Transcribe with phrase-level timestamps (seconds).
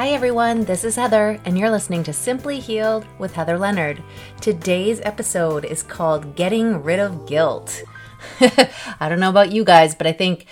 [0.00, 0.64] Hi, everyone.
[0.64, 4.02] This is Heather, and you're listening to Simply Healed with Heather Leonard.
[4.40, 7.82] Today's episode is called Getting Rid of Guilt.
[8.40, 10.46] I don't know about you guys, but I think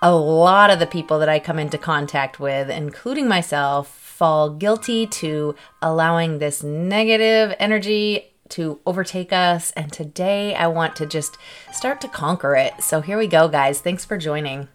[0.00, 5.06] a lot of the people that I come into contact with, including myself, fall guilty
[5.08, 9.72] to allowing this negative energy to overtake us.
[9.72, 11.36] And today I want to just
[11.70, 12.82] start to conquer it.
[12.82, 13.78] So here we go, guys.
[13.78, 14.68] Thanks for joining.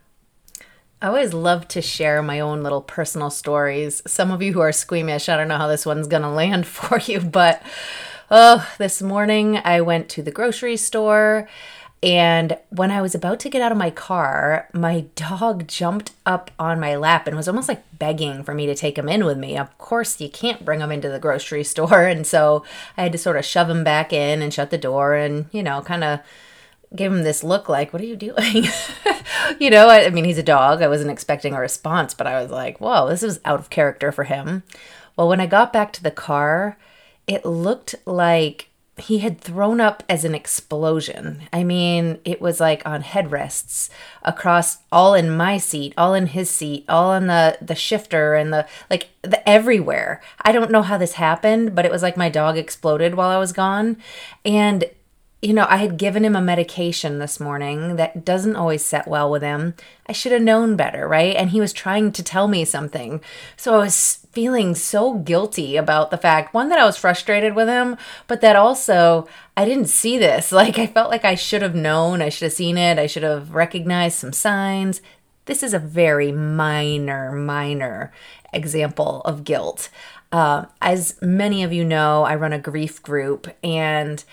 [1.01, 4.03] I always love to share my own little personal stories.
[4.05, 6.67] Some of you who are squeamish, I don't know how this one's going to land
[6.67, 7.63] for you, but
[8.29, 11.49] oh, this morning I went to the grocery store
[12.03, 16.49] and when I was about to get out of my car, my dog jumped up
[16.57, 19.37] on my lap and was almost like begging for me to take him in with
[19.37, 19.55] me.
[19.55, 22.05] Of course, you can't bring him into the grocery store.
[22.11, 22.65] And so
[22.97, 25.61] I had to sort of shove him back in and shut the door and, you
[25.61, 26.19] know, kind of
[26.95, 28.65] gave him this look like, what are you doing?
[29.59, 30.81] you know, I, I mean, he's a dog.
[30.81, 34.11] I wasn't expecting a response, but I was like, whoa, this is out of character
[34.11, 34.63] for him.
[35.15, 36.77] Well, when I got back to the car,
[37.27, 41.43] it looked like he had thrown up as an explosion.
[41.51, 43.89] I mean, it was like on headrests
[44.21, 48.53] across all in my seat, all in his seat, all on the the shifter and
[48.53, 50.21] the like the everywhere.
[50.41, 53.39] I don't know how this happened, but it was like my dog exploded while I
[53.39, 53.97] was gone.
[54.45, 54.85] And
[55.41, 59.31] you know, I had given him a medication this morning that doesn't always set well
[59.31, 59.73] with him.
[60.07, 61.35] I should have known better, right?
[61.35, 63.21] And he was trying to tell me something.
[63.57, 67.67] So I was feeling so guilty about the fact, one, that I was frustrated with
[67.67, 67.97] him,
[68.27, 70.51] but that also I didn't see this.
[70.61, 73.23] Like, I felt like I should have known, I should have seen it, I should
[73.23, 75.01] have recognized some signs.
[75.45, 78.11] This is a very minor, minor
[78.53, 79.89] example of guilt.
[80.31, 84.23] Uh, as many of you know, I run a grief group and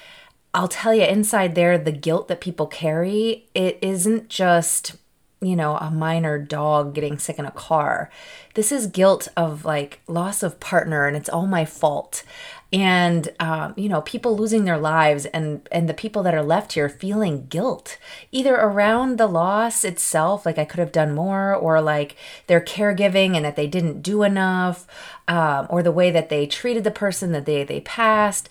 [0.55, 4.97] I'll tell you, inside there, the guilt that people carry, it isn't just,
[5.41, 8.11] you know, a minor dog getting sick in a car.
[8.55, 12.25] This is guilt of like loss of partner, and it's all my fault.
[12.73, 16.73] And um, you know, people losing their lives, and and the people that are left
[16.73, 17.99] here feeling guilt,
[18.33, 22.17] either around the loss itself, like I could have done more, or like
[22.47, 24.87] their caregiving and that they didn't do enough,
[25.29, 28.49] um, or the way that they treated the person that they they passed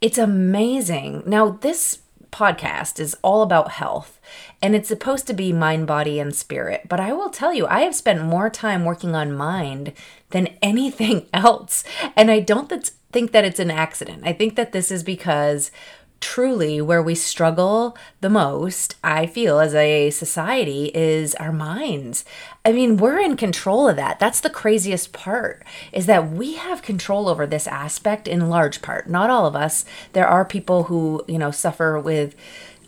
[0.00, 1.22] it's amazing.
[1.26, 2.00] Now, this
[2.30, 4.20] podcast is all about health
[4.62, 6.88] and it's supposed to be mind, body, and spirit.
[6.88, 9.92] But I will tell you, I have spent more time working on mind
[10.30, 11.84] than anything else.
[12.16, 12.68] And I don't
[13.12, 14.22] think that it's an accident.
[14.24, 15.70] I think that this is because
[16.20, 22.24] truly where we struggle the most, I feel, as a society, is our minds.
[22.64, 24.20] I mean, we're in control of that.
[24.20, 29.08] That's the craziest part, is that we have control over this aspect in large part.
[29.08, 29.84] Not all of us.
[30.12, 32.34] There are people who, you know, suffer with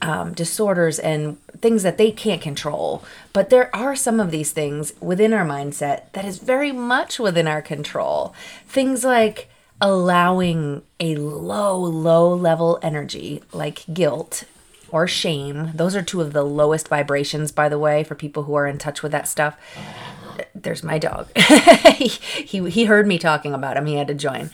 [0.03, 3.05] um, disorders and things that they can't control.
[3.33, 7.47] But there are some of these things within our mindset that is very much within
[7.47, 8.35] our control.
[8.67, 9.49] Things like
[9.83, 14.45] allowing a low, low level energy like guilt
[14.91, 15.73] or shame.
[15.75, 18.79] Those are two of the lowest vibrations, by the way, for people who are in
[18.79, 19.59] touch with that stuff.
[20.55, 21.37] There's my dog.
[21.37, 23.87] he, he, he heard me talking about him.
[23.87, 24.51] He had to join.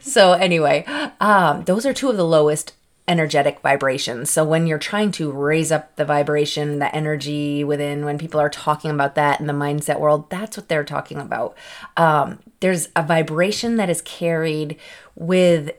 [0.00, 0.84] So anyway,
[1.20, 2.74] um, those are two of the lowest
[3.08, 4.30] energetic vibrations.
[4.30, 8.48] So when you're trying to raise up the vibration, the energy within, when people are
[8.48, 11.56] talking about that in the mindset world, that's what they're talking about.
[11.96, 14.76] Um, there's a vibration that is carried
[15.16, 15.72] with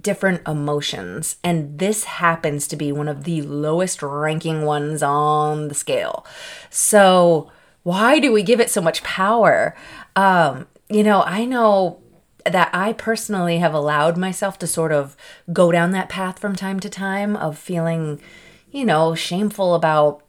[0.00, 5.74] different emotions, and this happens to be one of the lowest ranking ones on the
[5.74, 6.24] scale.
[6.70, 7.50] So
[7.82, 9.74] why do we give it so much power?
[10.14, 12.00] Um, you know, I know
[12.52, 15.16] that I personally have allowed myself to sort of
[15.52, 18.20] go down that path from time to time of feeling,
[18.70, 20.22] you know, shameful about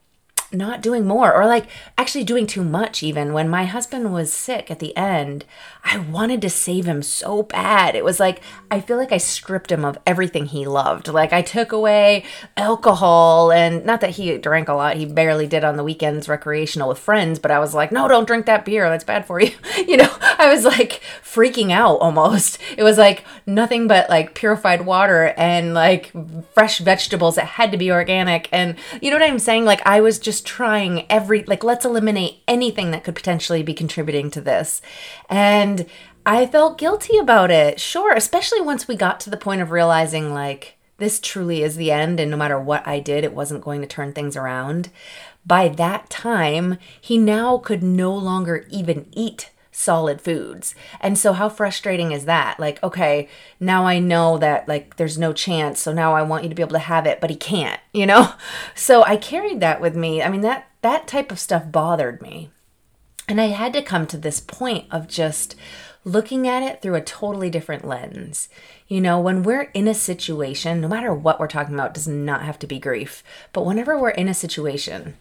[0.51, 1.67] not doing more or like
[1.97, 3.33] actually doing too much even.
[3.33, 5.45] When my husband was sick at the end
[5.83, 7.95] i wanted to save him so bad.
[7.95, 11.07] It was like i feel like i stripped him of everything he loved.
[11.07, 12.23] Like i took away
[12.57, 16.89] alcohol and not that he drank a lot he barely did on the weekends recreational
[16.89, 18.89] with friends but i was like no don't drink that beer.
[18.89, 19.51] That's bad for you.
[19.89, 22.59] You know i was like freaking out almost.
[22.77, 26.11] It was like nothing but like purified water and like
[26.53, 28.49] fresh vegetables that had to be organic.
[28.51, 29.65] And you know what i'm saying?
[29.65, 33.73] Like i was just just trying every like let's eliminate anything that could potentially be
[33.73, 34.81] contributing to this.
[35.29, 35.85] And
[36.25, 37.79] I felt guilty about it.
[37.79, 41.91] Sure, especially once we got to the point of realizing like this truly is the
[41.91, 44.89] end and no matter what I did it wasn't going to turn things around.
[45.45, 50.75] By that time, he now could no longer even eat solid foods.
[50.99, 52.59] And so how frustrating is that?
[52.59, 53.29] Like, okay,
[53.59, 56.61] now I know that like there's no chance, so now I want you to be
[56.61, 58.33] able to have it, but he can't, you know?
[58.75, 60.21] So I carried that with me.
[60.21, 62.49] I mean, that that type of stuff bothered me.
[63.27, 65.55] And I had to come to this point of just
[66.03, 68.49] looking at it through a totally different lens.
[68.87, 72.41] You know, when we're in a situation, no matter what we're talking about, does not
[72.43, 73.23] have to be grief,
[73.53, 75.15] but whenever we're in a situation,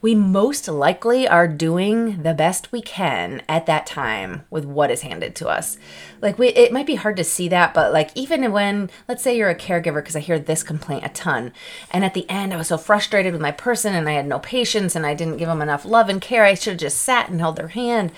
[0.00, 5.02] we most likely are doing the best we can at that time with what is
[5.02, 5.76] handed to us.
[6.22, 9.36] Like we it might be hard to see that, but like even when let's say
[9.36, 11.52] you're a caregiver because I hear this complaint a ton,
[11.90, 14.38] and at the end I was so frustrated with my person and I had no
[14.38, 16.44] patience and I didn't give them enough love and care.
[16.44, 18.12] I should have just sat and held their hand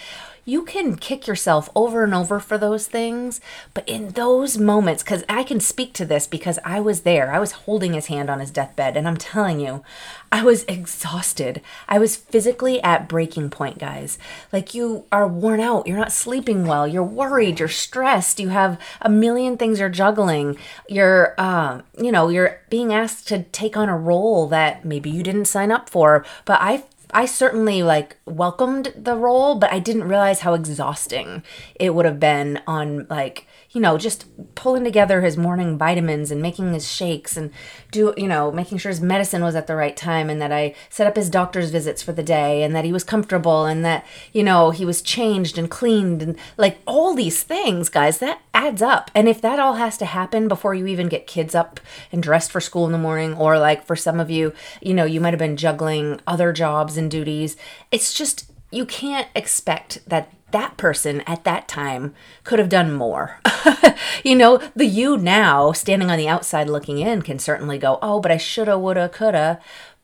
[0.50, 3.40] you can kick yourself over and over for those things.
[3.72, 7.38] But in those moments, because I can speak to this because I was there, I
[7.38, 9.84] was holding his hand on his deathbed, and I'm telling you,
[10.32, 11.60] I was exhausted.
[11.88, 14.18] I was physically at breaking point, guys.
[14.52, 18.76] Like you are worn out, you're not sleeping well, you're worried, you're stressed, you have
[19.00, 20.56] a million things you're juggling.
[20.88, 25.22] You're, uh, you know, you're being asked to take on a role that maybe you
[25.22, 26.24] didn't sign up for.
[26.44, 26.82] But I
[27.12, 31.42] I certainly like welcomed the role, but I didn't realize how exhausting
[31.74, 34.26] it would have been on like you know, just
[34.56, 37.52] pulling together his morning vitamins and making his shakes and
[37.92, 40.74] do, you know, making sure his medicine was at the right time and that I
[40.88, 44.04] set up his doctor's visits for the day and that he was comfortable and that,
[44.32, 48.82] you know, he was changed and cleaned and like all these things, guys, that adds
[48.82, 49.08] up.
[49.14, 51.78] And if that all has to happen before you even get kids up
[52.10, 54.52] and dressed for school in the morning, or like for some of you,
[54.82, 57.56] you know, you might have been juggling other jobs and duties,
[57.92, 62.14] it's just, you can't expect that that person at that time
[62.44, 63.40] could have done more.
[64.24, 68.20] you know, the you now standing on the outside looking in can certainly go, oh,
[68.20, 69.60] but I shoulda, woulda, coulda.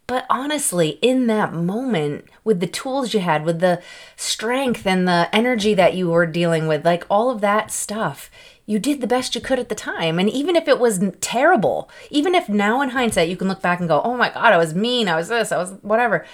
[0.06, 3.82] But honestly, in that moment, with the tools you had, with the
[4.14, 8.31] strength and the energy that you were dealing with, like all of that stuff,
[8.66, 10.20] you did the best you could at the time.
[10.20, 13.81] And even if it was terrible, even if now in hindsight you can look back
[13.81, 16.25] and go, oh my God, I was mean, I was this, I was whatever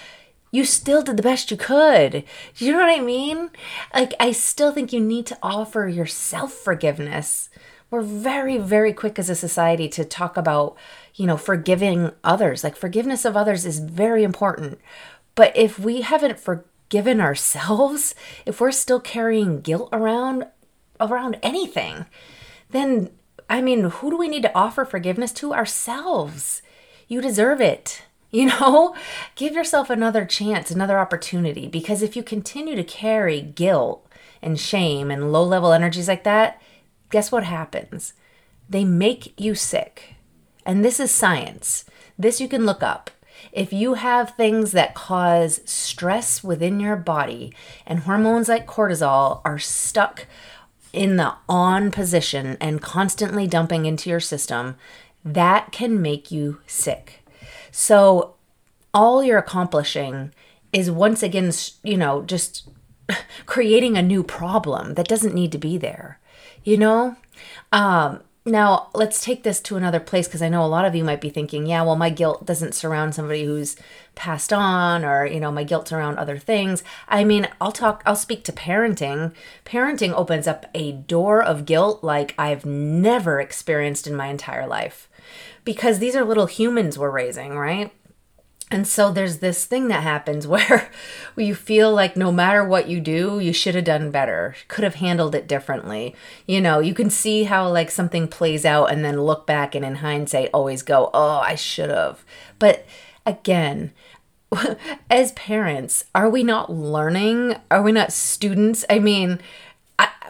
[0.53, 2.25] you still did the best you could.
[2.57, 3.51] You know what I mean?
[3.95, 7.49] Like, I still think you need to offer yourself forgiveness.
[7.91, 10.77] We're very, very quick as a society to talk about,
[11.15, 12.63] you know, forgiving others.
[12.63, 14.79] Like, forgiveness of others is very important.
[15.35, 18.15] But if we haven't forgiven ourselves,
[18.45, 20.47] if we're still carrying guilt around,
[21.01, 22.05] around anything,
[22.71, 23.09] then,
[23.49, 25.55] I mean, who do we need to offer forgiveness to?
[25.55, 26.61] Ourselves.
[27.09, 28.03] You deserve it.
[28.33, 28.97] You know,
[29.37, 31.69] give yourself another chance, another opportunity.
[31.69, 34.09] Because if you continue to carry guilt
[34.41, 36.61] and shame and low level energies like that,
[37.11, 38.15] guess what happens?
[38.69, 40.15] They make you sick.
[40.67, 41.85] And this is science.
[42.19, 43.11] This you can look up.
[43.53, 47.53] If you have things that cause stress within your body
[47.87, 50.27] and hormones like cortisol are stuck
[50.93, 54.77] in the on position and constantly dumping into your system,
[55.25, 57.22] that can make you sick.
[57.73, 58.35] So
[58.95, 60.33] all you're accomplishing
[60.73, 61.51] is once again,
[61.83, 62.69] you know, just
[63.47, 66.21] creating a new problem that doesn't need to be there,
[66.63, 67.17] you know?
[67.73, 71.05] Um, now, let's take this to another place because I know a lot of you
[71.05, 73.77] might be thinking, yeah, well, my guilt doesn't surround somebody who's
[74.17, 76.83] passed on or, you know, my guilt's around other things.
[77.09, 79.33] I mean, I'll talk, I'll speak to parenting.
[79.65, 85.09] Parenting opens up a door of guilt like I've never experienced in my entire life
[85.65, 87.93] because these are little humans we're raising, right?
[88.73, 90.91] And so there's this thing that happens where
[91.37, 94.97] you feel like no matter what you do, you should have done better, could have
[94.97, 96.17] handled it differently.
[96.47, 99.85] You know, you can see how like something plays out and then look back and
[99.85, 102.25] in hindsight always go, oh, I should have.
[102.59, 102.87] But
[103.27, 103.93] again,
[105.11, 107.57] as parents, are we not learning?
[107.71, 108.85] Are we not students?
[108.89, 109.39] I mean,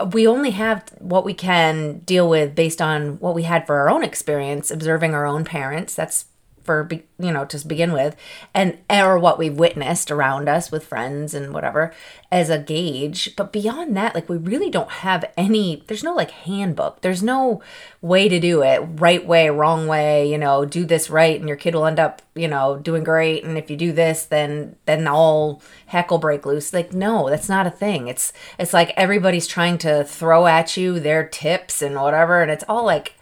[0.05, 3.91] we only have what we can deal with based on what we had for our
[3.91, 5.95] own experience observing our own parents.
[5.95, 6.27] That's
[6.65, 6.89] for
[7.19, 8.17] you know to begin with
[8.55, 11.93] and or what we've witnessed around us with friends and whatever
[12.31, 13.35] as a gauge.
[13.37, 17.01] But beyond that like we really don't have any there's no like handbook.
[17.01, 17.63] There's no
[18.01, 21.57] way to do it right way wrong way you know do this right and your
[21.57, 23.45] kid will end up you know doing great.
[23.45, 26.73] And if you do this then then all heck will break loose.
[26.73, 28.09] Like no that's not a thing.
[28.09, 32.43] It's it's like everybody's trying to throw at you their tips and whatever.
[32.43, 33.15] And it's all like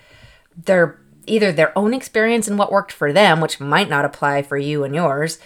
[0.65, 4.57] they're either their own experience and what worked for them, which might not apply for
[4.57, 5.39] you and yours,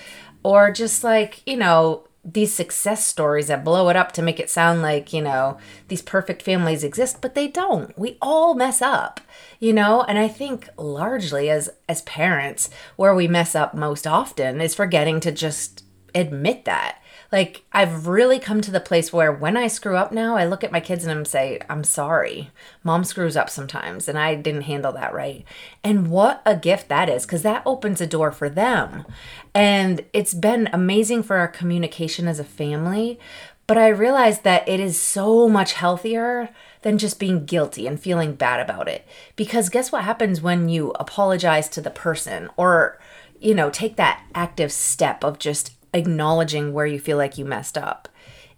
[0.42, 4.48] or just like, you know, these success stories that blow it up to make it
[4.48, 7.96] sound like, you know, these perfect families exist, but they don't.
[7.98, 9.20] We all mess up,
[9.60, 10.02] you know?
[10.02, 15.20] And I think largely as as parents, where we mess up most often is forgetting
[15.20, 16.98] to just admit that
[17.34, 20.62] Like I've really come to the place where when I screw up now, I look
[20.62, 22.52] at my kids and I'm say, "I'm sorry.
[22.84, 25.44] Mom screws up sometimes and I didn't handle that right."
[25.82, 29.04] And what a gift that is cuz that opens a door for them.
[29.52, 33.18] And it's been amazing for our communication as a family,
[33.66, 36.50] but I realized that it is so much healthier
[36.82, 39.04] than just being guilty and feeling bad about it.
[39.34, 43.00] Because guess what happens when you apologize to the person or
[43.40, 47.78] you know, take that active step of just acknowledging where you feel like you messed
[47.78, 48.08] up.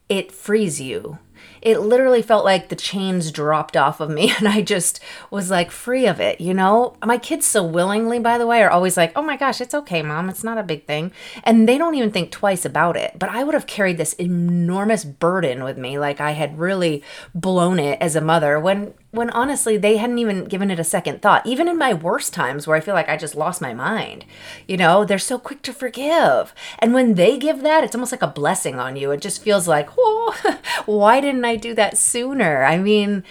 [0.09, 1.19] It frees you.
[1.63, 5.01] It literally felt like the chains dropped off of me and I just
[5.31, 6.97] was like free of it, you know?
[7.05, 10.03] My kids so willingly, by the way, are always like, oh my gosh, it's okay,
[10.03, 10.29] mom.
[10.29, 11.13] It's not a big thing.
[11.45, 13.19] And they don't even think twice about it.
[13.19, 17.03] But I would have carried this enormous burden with me, like I had really
[17.35, 21.21] blown it as a mother when when honestly they hadn't even given it a second
[21.21, 21.47] thought.
[21.47, 24.25] Even in my worst times where i feel like i just lost my mind
[24.69, 26.55] you know they're so quick to forgive.
[26.79, 29.11] And when they give that it's almost like a blessing on you.
[29.11, 32.65] It just feels like oh why didn't i do that sooner?
[32.65, 33.25] I mean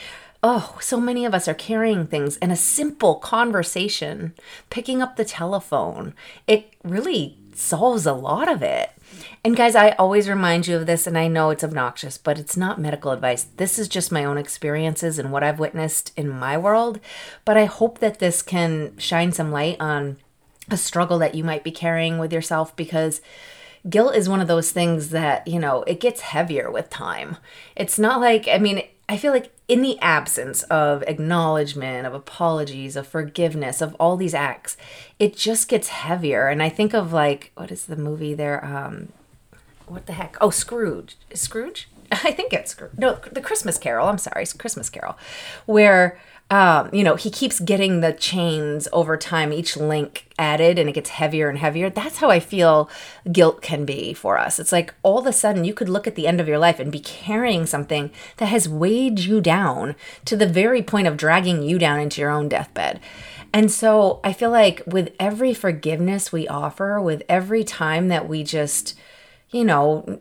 [0.48, 4.36] Oh, so many of us are carrying things and a simple conversation,
[4.70, 6.14] picking up the telephone,
[6.46, 8.92] it really solves a lot of it.
[9.46, 12.58] And guys, I always remind you of this, and I know it's obnoxious, but it's
[12.58, 13.44] not medical advice.
[13.58, 17.00] This is just my own experiences and what I've witnessed in my world.
[17.46, 20.18] But I hope that this can shine some light on
[20.72, 23.22] a struggle that you might be carrying with yourself because
[23.88, 27.38] guilt is one of those things that, you know, it gets heavier with time.
[27.76, 32.96] It's not like, I mean, I feel like in the absence of acknowledgement, of apologies,
[32.96, 34.76] of forgiveness, of all these acts,
[35.20, 36.48] it just gets heavier.
[36.48, 38.66] And I think of like, what is the movie there?
[38.66, 39.10] Um,
[39.88, 40.38] what the heck?
[40.42, 41.18] Oh, Scrooge.
[41.34, 41.90] Scrooge?
[42.12, 42.98] I think it's Scrooge.
[42.98, 44.08] No, the Christmas Carol.
[44.08, 45.18] I'm sorry, it's Christmas Carol,
[45.66, 46.20] where
[46.52, 50.94] um, you know he keeps getting the chains over time, each link added, and it
[50.94, 51.90] gets heavier and heavier.
[51.90, 52.90] That's how I feel
[53.32, 54.60] guilt can be for us.
[54.60, 56.80] It's like all of a sudden you could look at the end of your life
[56.80, 61.64] and be carrying something that has weighed you down to the very point of dragging
[61.64, 63.00] you down into your own deathbed.
[63.52, 68.44] And so I feel like with every forgiveness we offer, with every time that we
[68.44, 68.96] just
[69.56, 70.20] you know,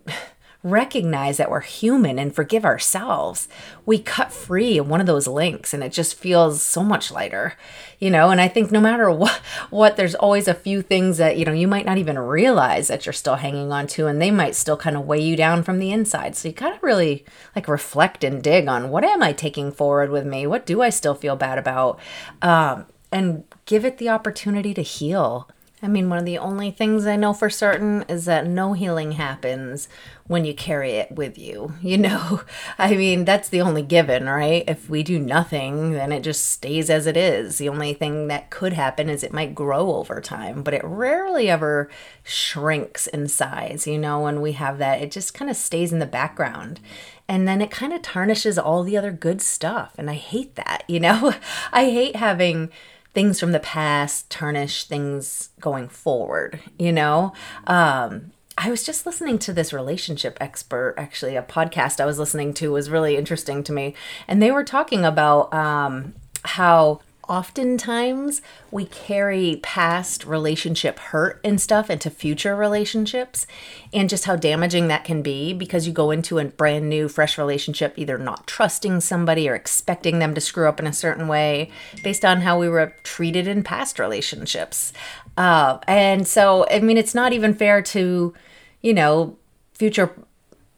[0.62, 3.48] recognize that we're human and forgive ourselves,
[3.84, 7.54] we cut free one of those links and it just feels so much lighter,
[7.98, 8.30] you know.
[8.30, 11.52] And I think no matter what, what there's always a few things that, you know,
[11.52, 14.76] you might not even realize that you're still hanging on to and they might still
[14.76, 16.36] kind of weigh you down from the inside.
[16.36, 17.24] So you kind of really
[17.56, 20.46] like reflect and dig on what am I taking forward with me?
[20.46, 21.98] What do I still feel bad about?
[22.40, 25.48] Um, and give it the opportunity to heal
[25.84, 29.12] I mean, one of the only things I know for certain is that no healing
[29.12, 29.86] happens
[30.26, 31.74] when you carry it with you.
[31.84, 32.40] You know,
[32.78, 34.64] I mean, that's the only given, right?
[34.66, 37.58] If we do nothing, then it just stays as it is.
[37.58, 41.50] The only thing that could happen is it might grow over time, but it rarely
[41.50, 41.90] ever
[42.22, 43.86] shrinks in size.
[43.86, 46.80] You know, when we have that, it just kind of stays in the background
[47.28, 49.94] and then it kind of tarnishes all the other good stuff.
[49.96, 51.34] And I hate that, you know?
[51.72, 52.70] I hate having
[53.14, 57.32] things from the past tarnish things going forward, you know?
[57.66, 62.54] Um, I was just listening to this relationship expert, actually, a podcast I was listening
[62.54, 63.94] to was really interesting to me.
[64.28, 71.90] And they were talking about um, how oftentimes we carry past relationship hurt and stuff
[71.90, 73.46] into future relationships
[73.92, 77.38] and just how damaging that can be because you go into a brand new fresh
[77.38, 81.70] relationship either not trusting somebody or expecting them to screw up in a certain way
[82.02, 84.92] based on how we were treated in past relationships.
[85.36, 88.32] Uh, and so i mean it's not even fair to
[88.82, 89.36] you know
[89.72, 90.14] future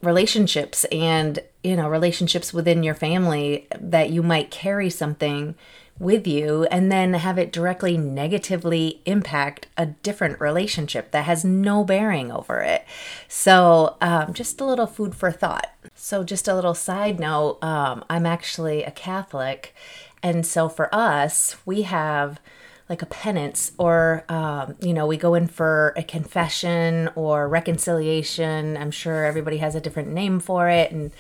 [0.03, 5.55] relationships and you know relationships within your family that you might carry something
[5.99, 11.85] with you and then have it directly negatively impact a different relationship that has no
[11.85, 12.85] bearing over it.
[13.29, 15.73] So, um, just a little food for thought.
[15.95, 19.75] So, just a little side note um, I'm actually a Catholic.
[20.23, 22.41] And so, for us, we have
[22.89, 28.77] like a penance or um, you know we go in for a confession or reconciliation
[28.77, 31.11] i'm sure everybody has a different name for it and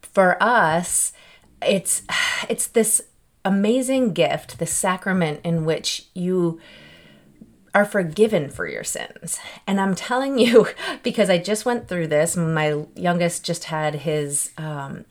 [0.00, 1.12] for us
[1.60, 2.02] it's
[2.48, 3.02] it's this
[3.44, 6.60] amazing gift, the sacrament in which you
[7.74, 9.38] are forgiven for your sins.
[9.66, 10.68] And I'm telling you,
[11.02, 15.04] because I just went through this, my youngest just had his um,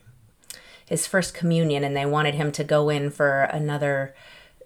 [0.86, 4.14] his first communion, and they wanted him to go in for another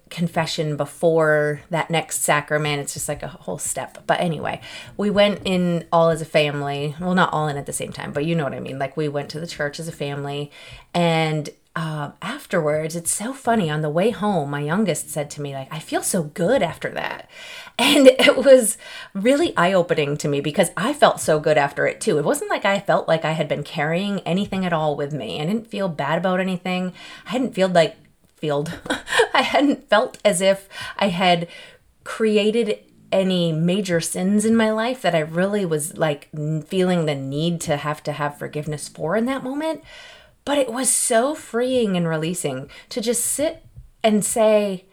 [0.08, 2.80] confession before that next sacrament.
[2.80, 4.04] It's just like a whole step.
[4.06, 4.60] But anyway,
[4.96, 6.94] we went in all as a family.
[7.00, 8.78] Well, not all in at the same time, but you know what I mean.
[8.78, 10.50] Like we went to the church as a family,
[10.92, 13.68] and um, afterwards, it's so funny.
[13.68, 16.90] On the way home, my youngest said to me, like, I feel so good after
[16.90, 17.30] that.
[17.78, 18.78] And it was
[19.12, 22.16] really eye opening to me because I felt so good after it too.
[22.16, 25.42] It wasn't like I felt like I had been carrying anything at all with me.
[25.42, 26.94] I didn't feel bad about anything.
[27.26, 27.96] I hadn't felt like,
[28.36, 28.70] felt,
[29.34, 31.48] I hadn't felt as if I had
[32.02, 32.78] created
[33.12, 36.30] any major sins in my life that I really was like
[36.66, 39.84] feeling the need to have to have forgiveness for in that moment.
[40.46, 43.66] But it was so freeing and releasing to just sit
[44.02, 44.86] and say,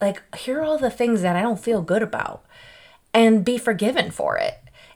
[0.00, 2.46] like, here are all the things that I don't feel good about
[3.12, 4.54] and be forgiven for it.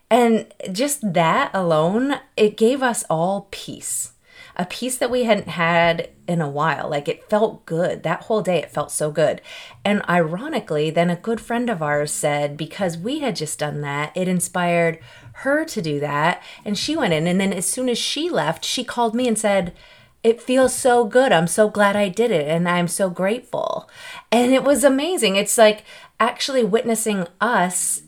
[0.08, 4.12] And just that alone, it gave us all peace
[4.56, 6.88] a peace that we hadn't had in a while.
[6.88, 8.02] Like it felt good.
[8.02, 9.40] That whole day, it felt so good.
[9.84, 14.16] And ironically, then a good friend of ours said, because we had just done that,
[14.16, 14.98] it inspired
[15.34, 16.42] her to do that.
[16.64, 17.26] And she went in.
[17.26, 19.74] And then as soon as she left, she called me and said,
[20.22, 21.32] it feels so good.
[21.32, 23.90] I'm so glad I did it and I'm so grateful.
[24.30, 25.36] And it was amazing.
[25.36, 25.84] It's like
[26.20, 28.02] actually witnessing us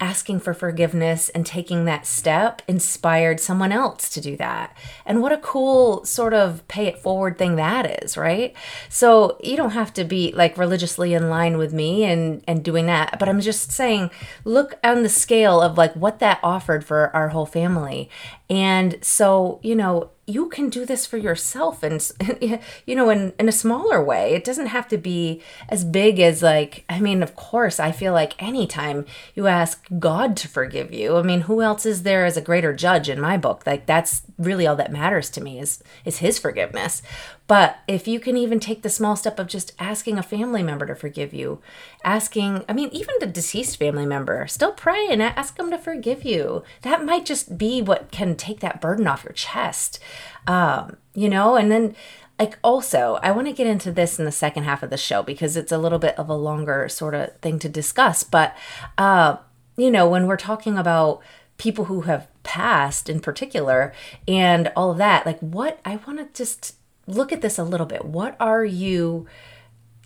[0.00, 4.76] asking for forgiveness and taking that step inspired someone else to do that.
[5.06, 8.54] And what a cool sort of pay it forward thing that is, right?
[8.88, 12.86] So you don't have to be like religiously in line with me and and doing
[12.86, 14.10] that, but I'm just saying
[14.44, 18.10] look on the scale of like what that offered for our whole family.
[18.50, 22.10] And so, you know, you can do this for yourself and
[22.86, 24.34] you know in in a smaller way.
[24.34, 28.12] It doesn't have to be as big as like i mean of course i feel
[28.12, 29.04] like anytime
[29.34, 32.72] you ask god to forgive you i mean who else is there as a greater
[32.72, 33.62] judge in my book?
[33.66, 37.02] Like that's really all that matters to me is is his forgiveness
[37.46, 40.86] but if you can even take the small step of just asking a family member
[40.86, 41.60] to forgive you,
[42.02, 46.24] asking, I mean, even the deceased family member, still pray and ask them to forgive
[46.24, 46.62] you.
[46.82, 49.98] That might just be what can take that burden off your chest.
[50.46, 51.94] Um, you know, and then
[52.38, 55.22] like also i want to get into this in the second half of the show
[55.22, 58.56] because it's a little bit of a longer sort of thing to discuss but
[58.98, 59.36] uh
[59.76, 61.20] you know when we're talking about
[61.58, 63.92] people who have passed in particular
[64.26, 66.74] and all of that like what i want to just
[67.06, 68.04] look at this a little bit.
[68.04, 69.26] What are you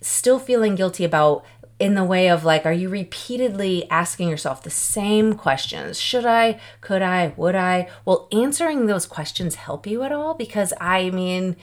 [0.01, 1.43] still feeling guilty about
[1.79, 5.99] in the way of like, are you repeatedly asking yourself the same questions?
[5.99, 6.59] Should I?
[6.81, 7.33] Could I?
[7.37, 7.89] Would I?
[8.05, 10.33] Will answering those questions help you at all?
[10.33, 11.55] Because I mean,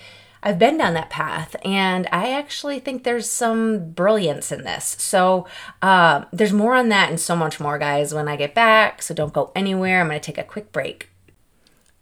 [0.43, 4.97] I've been down that path and I actually think there's some brilliance in this.
[4.99, 5.47] So
[5.83, 9.03] uh, there's more on that and so much more, guys, when I get back.
[9.03, 10.01] So don't go anywhere.
[10.01, 11.11] I'm going to take a quick break.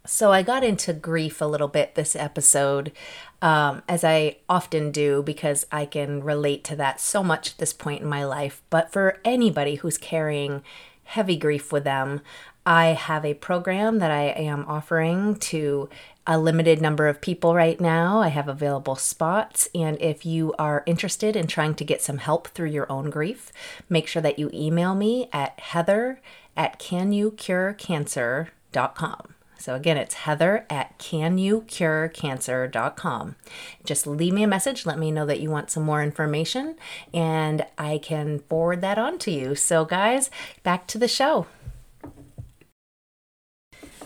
[0.07, 2.93] So I got into grief a little bit this episode,
[3.41, 7.73] um, as I often do, because I can relate to that so much at this
[7.73, 8.61] point in my life.
[8.69, 10.63] But for anybody who's carrying
[11.05, 12.21] heavy grief with them,
[12.67, 15.89] I have a program that I am offering to
[16.27, 18.21] a limited number of people right now.
[18.21, 19.71] I have available spots.
[19.75, 23.53] And if you are interested in trying to get some help through your own grief,
[23.89, 26.21] make sure that you email me at heather
[26.57, 29.34] at canyoucurecancer.com.
[29.65, 33.37] So again, it's heather at canyoucurecancer.com.
[33.83, 34.85] Just leave me a message.
[34.85, 36.77] Let me know that you want some more information
[37.15, 39.55] and I can forward that on to you.
[39.55, 40.29] So, guys,
[40.65, 41.47] back to the show.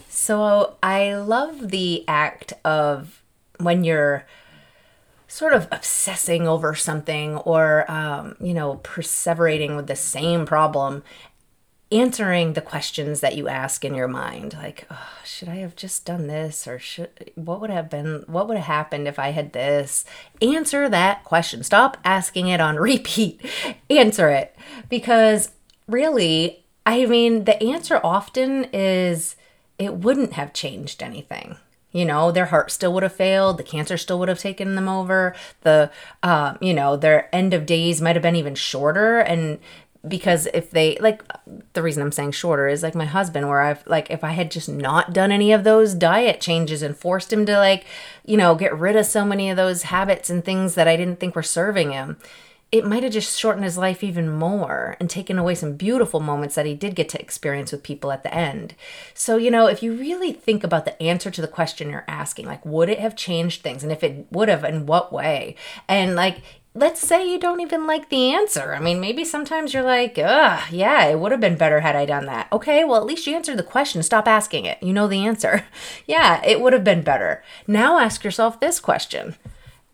[0.09, 3.21] So, I love the act of
[3.59, 4.27] when you're
[5.27, 11.03] sort of obsessing over something or, um, you know, perseverating with the same problem
[11.90, 16.05] answering the questions that you ask in your mind like oh, should i have just
[16.05, 19.53] done this or should what would have been what would have happened if i had
[19.53, 20.05] this?
[20.42, 21.62] Answer that question.
[21.62, 23.40] Stop asking it on repeat.
[23.88, 24.55] Answer it.
[24.88, 25.51] Because
[25.87, 29.37] really i mean the answer often is
[29.79, 31.57] it wouldn't have changed anything.
[31.90, 34.88] You know their heart still would have failed the cancer still would have taken them
[34.88, 35.90] over the
[36.22, 39.59] uh, you know their end of days might have been even shorter and
[40.06, 41.22] because if they like
[41.72, 44.50] the reason I'm saying shorter is like my husband where I've like if I had
[44.50, 47.84] just not done any of those diet changes and forced him to like
[48.24, 51.18] you know get rid of so many of those habits and things that I didn't
[51.18, 52.16] think were serving him
[52.70, 56.54] it might have just shortened his life even more and taken away some beautiful moments
[56.54, 58.74] that he did get to experience with people at the end.
[59.14, 62.44] So, you know, if you really think about the answer to the question you're asking,
[62.44, 63.82] like, would it have changed things?
[63.82, 65.56] And if it would have, in what way?
[65.88, 66.42] And like,
[66.79, 68.73] let's say you don't even like the answer.
[68.73, 72.07] I mean, maybe sometimes you're like, ugh, yeah, it would have been better had I
[72.07, 72.49] done that.
[72.53, 74.03] Okay, well, at least you answered the question.
[74.03, 74.83] Stop asking it.
[74.83, 75.67] You know the answer.
[76.07, 77.43] yeah, it would have been better.
[77.67, 79.37] Now ask yourself this question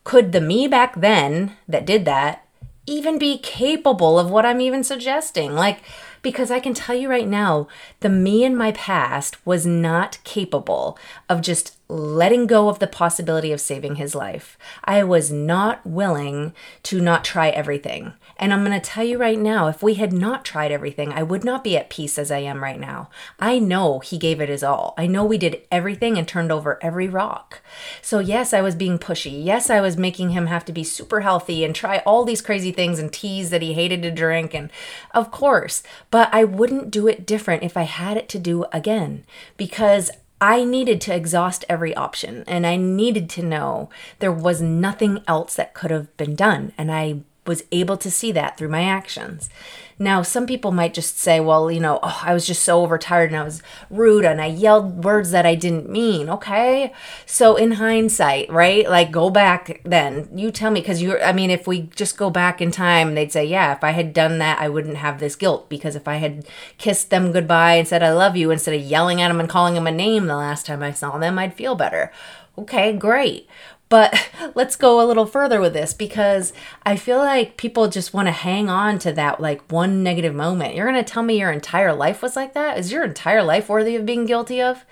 [0.05, 2.47] Could the me back then that did that
[2.87, 5.55] even be capable of what I'm even suggesting?
[5.55, 5.81] Like,
[6.23, 7.69] because I can tell you right now,
[8.01, 13.53] the me in my past was not capable of just letting go of the possibility
[13.53, 14.57] of saving his life.
[14.85, 18.15] I was not willing to not try everything.
[18.37, 21.23] And I'm going to tell you right now if we had not tried everything, I
[21.23, 23.11] would not be at peace as I am right now.
[23.39, 24.95] I know he gave it his all.
[24.97, 27.61] I know we did everything and turned over every rock.
[28.03, 29.45] So, yes, I was being pushy.
[29.45, 32.73] Yes, I was making him have to be super healthy and try all these crazy
[32.73, 34.55] things and teas that he hated to drink.
[34.55, 34.71] And
[35.13, 39.25] of course, but I wouldn't do it different if I had it to do again
[39.57, 40.11] because
[40.45, 45.55] I needed to exhaust every option and I needed to know there was nothing else
[45.55, 46.75] that could have been done.
[46.77, 49.51] And I was able to see that through my actions.
[49.97, 53.31] Now, some people might just say, well, you know, oh, I was just so overtired
[53.31, 56.29] and I was rude and I yelled words that I didn't mean.
[56.29, 56.93] Okay.
[57.27, 58.89] So, in hindsight, right?
[58.91, 60.29] Like, go back then.
[60.37, 63.31] You tell me, because you're, I mean, if we just go back in time, they'd
[63.31, 65.69] say, yeah, if I had done that, I wouldn't have this guilt.
[65.69, 66.45] Because if I had
[66.77, 69.75] kissed them goodbye and said, I love you, instead of yelling at them and calling
[69.75, 72.11] them a name the last time I saw them, I'd feel better.
[72.57, 73.49] Okay, great.
[73.95, 76.53] But let's go a little further with this because
[76.83, 80.75] I feel like people just want to hang on to that like one negative moment.
[80.75, 82.77] You're going to tell me your entire life was like that?
[82.77, 84.85] Is your entire life worthy of being guilty of?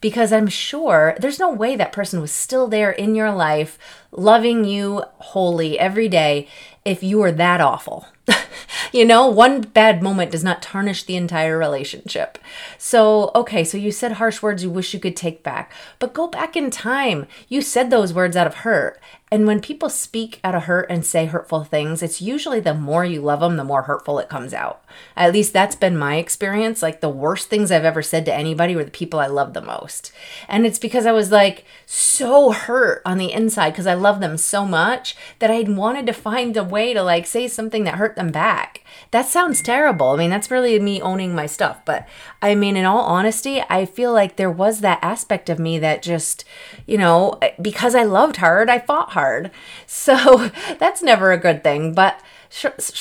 [0.00, 3.78] Because I'm sure there's no way that person was still there in your life,
[4.10, 6.48] loving you wholly every day
[6.84, 8.08] if you were that awful.
[8.92, 12.38] you know, one bad moment does not tarnish the entire relationship.
[12.76, 16.26] So, okay, so you said harsh words you wish you could take back, but go
[16.26, 17.26] back in time.
[17.48, 19.00] You said those words out of hurt.
[19.30, 23.04] And when people speak out of hurt and say hurtful things, it's usually the more
[23.04, 24.82] you love them, the more hurtful it comes out.
[25.16, 26.82] At least that's been my experience.
[26.82, 29.60] Like the worst things I've ever said to anybody were the people I love the
[29.60, 30.12] most.
[30.48, 34.38] And it's because I was like so hurt on the inside because I love them
[34.38, 38.16] so much that I wanted to find a way to like say something that hurt
[38.18, 38.84] them back.
[39.10, 40.10] That sounds terrible.
[40.10, 41.82] I mean, that's really me owning my stuff.
[41.86, 42.06] But
[42.42, 46.02] I mean, in all honesty, I feel like there was that aspect of me that
[46.02, 46.44] just,
[46.86, 49.50] you know, because I loved hard, I fought hard.
[49.86, 51.94] So that's never a good thing.
[51.94, 52.20] But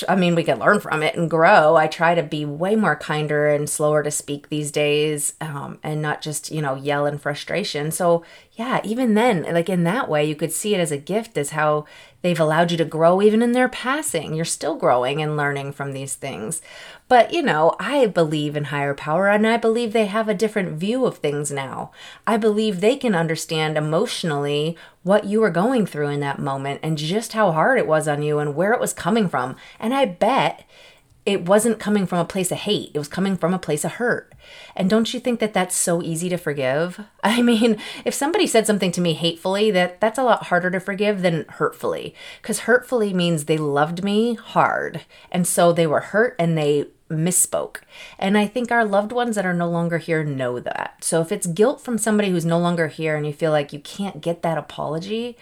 [0.08, 1.76] I mean, we can learn from it and grow.
[1.76, 6.02] I try to be way more kinder and slower to speak these days um, and
[6.02, 7.92] not just, you know, yell in frustration.
[7.92, 11.38] So, yeah, even then, like in that way, you could see it as a gift,
[11.38, 11.86] as how
[12.22, 14.34] they've allowed you to grow even in their passing.
[14.34, 16.62] You're still growing and learning from these things.
[17.10, 20.78] But, you know, I believe in higher power and I believe they have a different
[20.78, 21.92] view of things now.
[22.26, 26.98] I believe they can understand emotionally what you were going through in that moment and
[26.98, 29.56] just how hard it was on you and where it was coming from.
[29.80, 30.66] And I bet
[31.26, 33.94] it wasn't coming from a place of hate, it was coming from a place of
[33.94, 34.34] hurt.
[34.78, 37.02] And don't you think that that's so easy to forgive?
[37.24, 40.80] I mean, if somebody said something to me hatefully, that that's a lot harder to
[40.80, 42.16] forgive than hurtfully.
[42.42, 45.02] Cuz hurtfully means they loved me hard.
[45.30, 47.78] And so they were hurt and they misspoke.
[48.20, 50.98] And I think our loved ones that are no longer here know that.
[51.02, 53.80] So if it's guilt from somebody who's no longer here and you feel like you
[53.80, 55.38] can't get that apology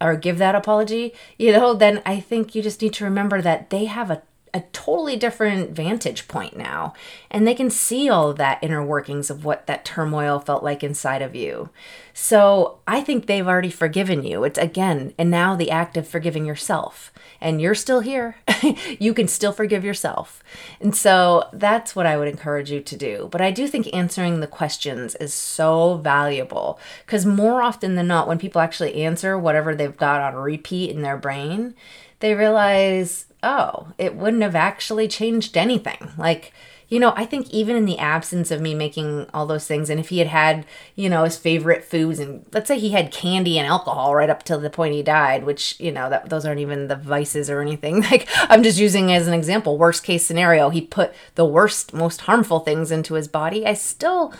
[0.00, 3.70] or give that apology, you know, then I think you just need to remember that
[3.70, 4.22] they have a
[4.56, 6.94] a totally different vantage point now.
[7.30, 11.20] And they can see all that inner workings of what that turmoil felt like inside
[11.20, 11.68] of you.
[12.14, 14.44] So I think they've already forgiven you.
[14.44, 17.12] It's again, and now the act of forgiving yourself.
[17.38, 18.36] And you're still here.
[18.98, 20.42] you can still forgive yourself.
[20.80, 23.28] And so that's what I would encourage you to do.
[23.30, 28.26] But I do think answering the questions is so valuable because more often than not,
[28.26, 31.74] when people actually answer whatever they've got on repeat in their brain,
[32.20, 36.10] they realize oh, it wouldn't have actually changed anything.
[36.16, 36.52] Like,
[36.88, 39.98] you know, I think even in the absence of me making all those things, and
[39.98, 43.58] if he had had, you know, his favorite foods, and let's say he had candy
[43.58, 46.60] and alcohol right up till the point he died, which, you know, that those aren't
[46.60, 48.02] even the vices or anything.
[48.06, 52.20] Like, I'm just using as an example, worst case scenario, he put the worst, most
[52.22, 53.66] harmful things into his body.
[53.66, 54.32] I still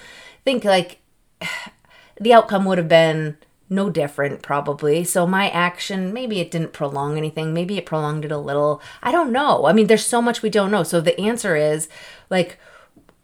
[0.45, 0.99] think like
[2.21, 5.05] the outcome would have been no different probably.
[5.05, 7.53] So my action maybe it didn't prolong anything.
[7.53, 8.81] Maybe it prolonged it a little.
[9.03, 9.67] I don't know.
[9.67, 10.83] I mean there's so much we don't know.
[10.83, 11.89] So the answer is
[12.31, 12.59] like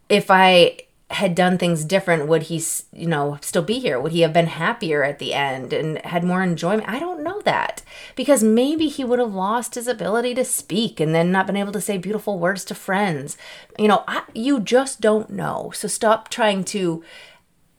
[0.09, 0.79] if i
[1.13, 4.01] had done things different would he you know still be here?
[4.01, 6.89] Would he have been happier at the end and had more enjoyment?
[6.89, 7.83] I don't know that.
[8.17, 11.73] Because maybe he would have lost his ability to speak and then not been able
[11.73, 13.37] to say beautiful words to friends.
[13.79, 15.71] You know I, you just don't know.
[15.75, 17.05] So stop trying to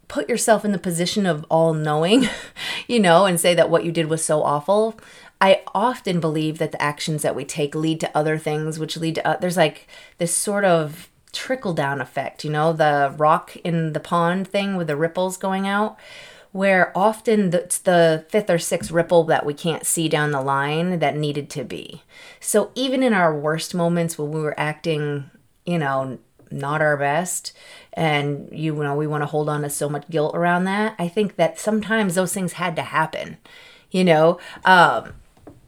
[0.07, 2.27] put yourself in the position of all knowing,
[2.87, 4.99] you know, and say that what you did was so awful.
[5.41, 9.15] I often believe that the actions that we take lead to other things, which lead
[9.15, 9.87] to uh, there's like
[10.17, 14.87] this sort of trickle down effect, you know, the rock in the pond thing with
[14.87, 15.97] the ripples going out,
[16.53, 20.99] where often it's the fifth or sixth ripple that we can't see down the line
[20.99, 22.03] that needed to be.
[22.39, 25.29] So even in our worst moments when we were acting,
[25.65, 26.19] you know,
[26.51, 27.51] not our best,
[27.95, 31.07] and you know we want to hold on to so much guilt around that i
[31.07, 33.37] think that sometimes those things had to happen
[33.93, 34.39] you know?
[34.65, 35.13] Um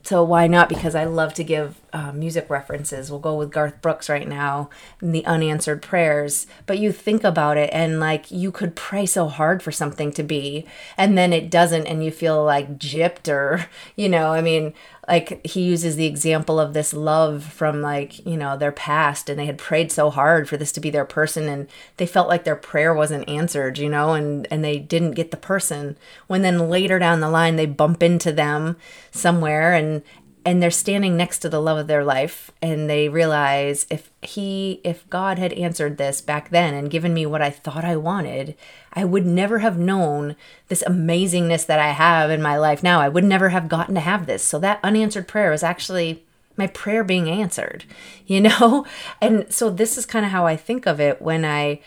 [0.04, 0.68] so why not?
[0.68, 3.10] Because i love to give uh, music references.
[3.10, 4.70] We'll go with garth brooks right now
[5.02, 6.46] the unanswered prayers.
[6.66, 10.24] But you think about it and like you could pray so hard for something to
[10.24, 10.66] be
[10.98, 14.74] and then it doesn't and you feel like gypped or you know i mean
[15.08, 19.40] like he uses the example of this love from like you know their past and
[19.40, 22.44] they had prayed so hard for this to be their person and they felt like
[22.44, 25.98] their prayer wasn't answered you know and and they didn't get the person.
[26.28, 28.78] When then later down the line they bump into them
[29.12, 30.02] somewhere and
[30.46, 34.80] and they're standing next to the love of their life and they realize if he
[34.84, 38.56] if god had answered this back then and given me what i thought i wanted
[38.94, 40.36] i would never have known
[40.68, 43.02] this amazingness that i have in my life now.
[43.02, 44.44] I would never have gotten to have this.
[44.44, 46.24] So that unanswered prayer was actually
[46.58, 47.84] my prayer being answered
[48.28, 48.86] you know?
[49.22, 51.80] And so this is kind of how i think of it when i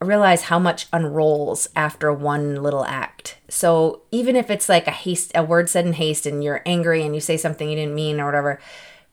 [0.00, 3.38] realize how much unrolls after one little act.
[3.48, 7.02] So even if it's like a haste, a word said in haste, and you're angry
[7.02, 8.60] and you say something you didn't mean or whatever,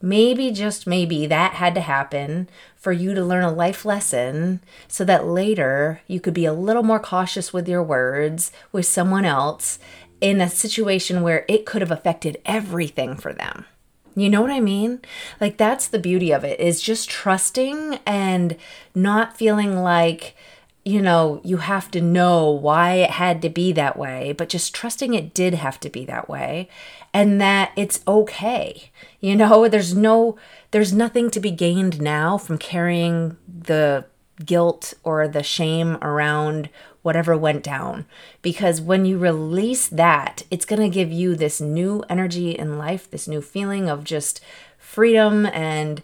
[0.01, 5.05] maybe just maybe that had to happen for you to learn a life lesson so
[5.05, 9.79] that later you could be a little more cautious with your words with someone else
[10.19, 13.65] in a situation where it could have affected everything for them.
[14.15, 14.99] You know what I mean?
[15.39, 18.57] Like that's the beauty of it is just trusting and
[18.93, 20.35] not feeling like
[20.85, 24.75] you know, you have to know why it had to be that way, but just
[24.75, 26.67] trusting it did have to be that way
[27.13, 28.91] and that it's okay.
[29.21, 30.37] You know, there's no,
[30.71, 34.05] there's nothing to be gained now from carrying the
[34.43, 36.69] guilt or the shame around
[37.01, 38.05] whatever went down.
[38.41, 43.09] Because when you release that, it's going to give you this new energy in life,
[43.09, 44.41] this new feeling of just
[44.77, 46.01] freedom and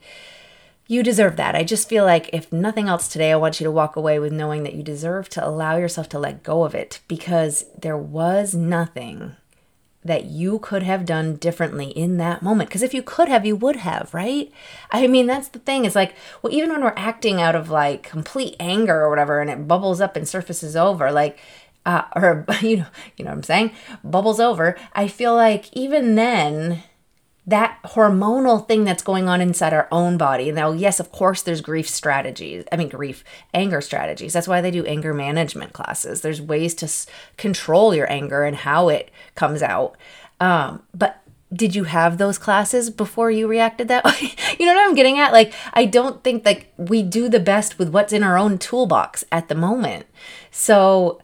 [0.90, 1.56] you deserve that.
[1.56, 4.34] I just feel like if nothing else today, I want you to walk away with
[4.34, 8.56] knowing that you deserve to allow yourself to let go of it because there was
[8.56, 9.36] nothing
[10.04, 12.70] that you could have done differently in that moment.
[12.70, 14.52] Because if you could have, you would have, right?
[14.90, 15.86] I mean, that's the thing.
[15.86, 19.52] It's like, well, even when we're acting out of like complete anger or whatever, and
[19.52, 21.38] it bubbles up and surfaces over, like,
[21.86, 23.74] uh, or you know, you know what I'm saying,
[24.04, 24.76] bubbles over.
[24.94, 26.82] I feel like even then,
[27.50, 30.52] that hormonal thing that's going on inside our own body.
[30.52, 32.64] Now, yes, of course, there's grief strategies.
[32.72, 34.34] I mean, grief, anger strategies.
[34.34, 36.22] That's why they do anger management classes.
[36.22, 37.08] There's ways to s-
[37.38, 39.98] control your anger and how it comes out.
[40.40, 44.36] Um, but did you have those classes before you reacted that way?
[44.60, 45.34] you know what I'm getting at?
[45.34, 49.24] Like, I don't think like we do the best with what's in our own toolbox
[49.32, 50.06] at the moment.
[50.52, 51.20] So,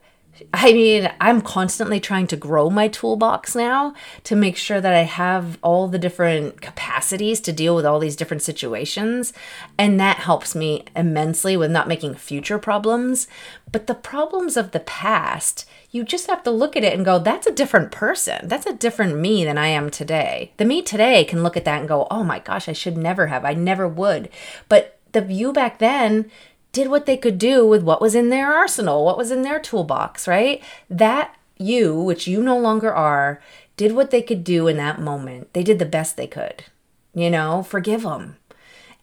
[0.54, 3.94] I mean, I'm constantly trying to grow my toolbox now
[4.24, 8.18] to make sure that I have all the different capacities to deal with all these
[8.18, 9.32] different situations.
[9.78, 13.28] And that helps me immensely with not making future problems.
[13.72, 17.18] But the problems of the past, you just have to look at it and go,
[17.18, 18.48] that's a different person.
[18.48, 20.52] That's a different me than I am today.
[20.58, 23.28] The me today can look at that and go, oh my gosh, I should never
[23.28, 23.46] have.
[23.46, 24.30] I never would.
[24.68, 26.30] But the you back then,
[26.76, 29.62] did what they could do with what was in their arsenal, what was in their
[29.62, 30.62] toolbox, right?
[30.90, 33.42] That you, which you no longer are,
[33.78, 35.54] did what they could do in that moment.
[35.54, 36.66] They did the best they could.
[37.14, 38.36] You know, forgive them.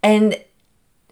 [0.02, 0.44] And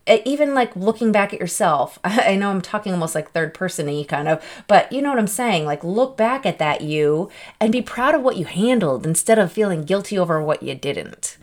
[0.06, 3.86] eh, even like looking back at yourself, I know I'm talking almost like third person
[3.86, 5.64] y kind of, but you know what I'm saying?
[5.64, 9.50] Like look back at that you and be proud of what you handled instead of
[9.50, 11.38] feeling guilty over what you didn't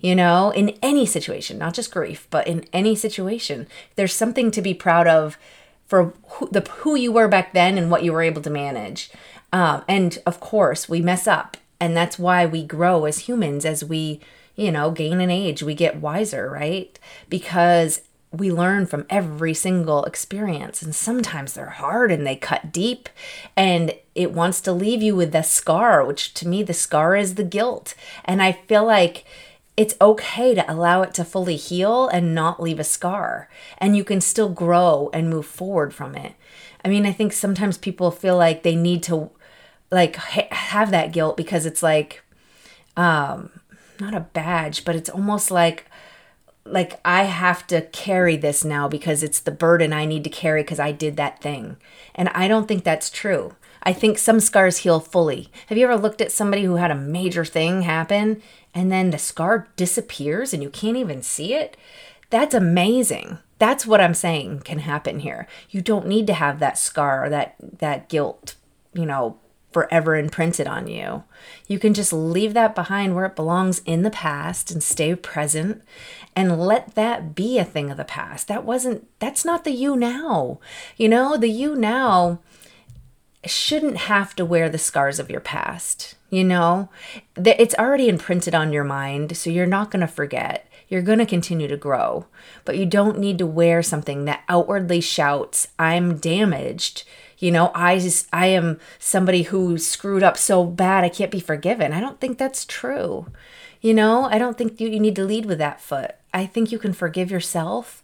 [0.00, 3.66] you know, in any situation, not just grief, but in any situation.
[3.96, 5.38] There's something to be proud of
[5.86, 9.10] for who, the who you were back then and what you were able to manage.
[9.52, 13.84] Um, and of course, we mess up, and that's why we grow as humans as
[13.84, 14.20] we,
[14.54, 15.62] you know, gain in age.
[15.62, 16.98] We get wiser, right?
[17.28, 23.08] Because we learn from every single experience, and sometimes they're hard and they cut deep,
[23.56, 27.36] and it wants to leave you with the scar, which to me, the scar is
[27.36, 27.94] the guilt.
[28.24, 29.24] And I feel like
[29.76, 33.48] it's okay to allow it to fully heal and not leave a scar.
[33.78, 36.34] And you can still grow and move forward from it.
[36.84, 39.30] I mean, I think sometimes people feel like they need to
[39.90, 42.22] like ha- have that guilt because it's like
[42.96, 43.50] um
[44.00, 45.86] not a badge, but it's almost like
[46.64, 50.62] like I have to carry this now because it's the burden I need to carry
[50.62, 51.76] because I did that thing.
[52.14, 53.54] And I don't think that's true.
[53.86, 55.48] I think some scars heal fully.
[55.68, 58.42] Have you ever looked at somebody who had a major thing happen
[58.74, 61.76] and then the scar disappears and you can't even see it?
[62.28, 63.38] That's amazing.
[63.60, 65.46] That's what I'm saying can happen here.
[65.70, 68.56] You don't need to have that scar or that that guilt,
[68.92, 69.38] you know,
[69.70, 71.22] forever imprinted on you.
[71.68, 75.82] You can just leave that behind where it belongs in the past and stay present
[76.34, 78.48] and let that be a thing of the past.
[78.48, 80.58] That wasn't, that's not the you now.
[80.96, 82.40] You know, the you now
[83.46, 86.14] shouldn't have to wear the scars of your past.
[86.30, 86.88] You know,
[87.36, 90.68] it's already imprinted on your mind, so you're not going to forget.
[90.88, 92.26] You're going to continue to grow,
[92.64, 97.04] but you don't need to wear something that outwardly shouts, I'm damaged.
[97.38, 101.40] You know, I just, I am somebody who screwed up so bad I can't be
[101.40, 101.92] forgiven.
[101.92, 103.26] I don't think that's true.
[103.80, 106.14] You know, I don't think you, you need to lead with that foot.
[106.32, 108.02] I think you can forgive yourself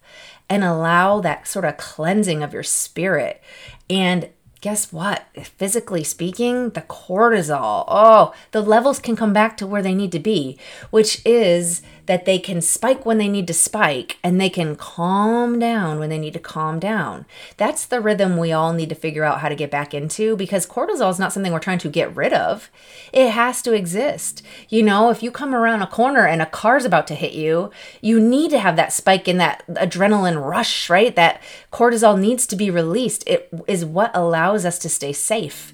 [0.49, 3.41] and allow that sort of cleansing of your spirit.
[3.89, 4.29] And
[4.63, 5.25] guess what?
[5.57, 10.19] Physically speaking, the cortisol, oh, the levels can come back to where they need to
[10.19, 10.57] be,
[10.89, 15.59] which is that they can spike when they need to spike and they can calm
[15.59, 17.25] down when they need to calm down.
[17.57, 20.65] That's the rhythm we all need to figure out how to get back into because
[20.65, 22.69] cortisol is not something we're trying to get rid of.
[23.13, 24.43] It has to exist.
[24.69, 27.71] You know, if you come around a corner and a car's about to hit you,
[28.01, 31.15] you need to have that spike in that adrenaline rush, right?
[31.15, 33.23] That cortisol needs to be released.
[33.27, 35.73] It is what allows us to stay safe.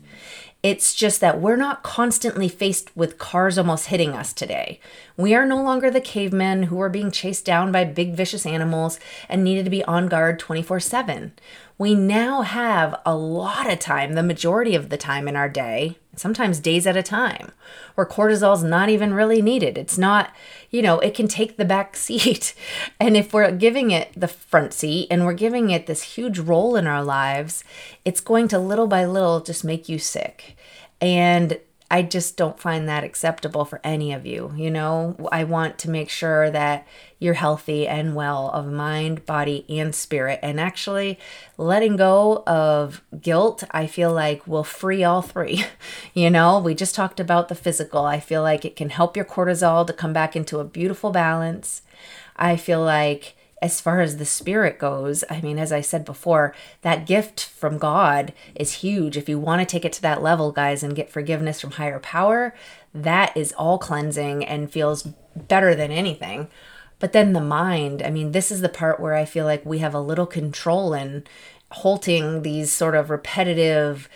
[0.61, 4.81] It's just that we're not constantly faced with cars almost hitting us today.
[5.15, 8.99] We are no longer the cavemen who are being chased down by big vicious animals
[9.29, 11.31] and needed to be on guard 24 7.
[11.79, 15.97] We now have a lot of time, the majority of the time in our day,
[16.13, 17.53] sometimes days at a time,
[17.95, 19.77] where cortisol's not even really needed.
[19.77, 20.35] It's not,
[20.69, 22.53] you know, it can take the back seat.
[22.99, 26.75] And if we're giving it the front seat and we're giving it this huge role
[26.75, 27.63] in our lives,
[28.03, 30.57] it's going to little by little just make you sick.
[30.99, 31.59] And
[31.91, 34.53] I just don't find that acceptable for any of you.
[34.55, 39.65] You know, I want to make sure that you're healthy and well of mind, body,
[39.67, 40.39] and spirit.
[40.43, 41.17] And actually,
[41.57, 45.65] letting go of guilt, I feel like will free all three.
[46.13, 48.05] you know, we just talked about the physical.
[48.05, 51.81] I feel like it can help your cortisol to come back into a beautiful balance.
[52.35, 56.55] I feel like as far as the spirit goes, I mean, as I said before,
[56.81, 59.17] that gift from God is huge.
[59.17, 61.99] If you want to take it to that level, guys, and get forgiveness from higher
[61.99, 62.55] power,
[62.93, 65.03] that is all cleansing and feels
[65.35, 66.47] better than anything.
[66.99, 69.79] But then the mind, I mean, this is the part where I feel like we
[69.79, 71.23] have a little control in
[71.71, 74.09] halting these sort of repetitive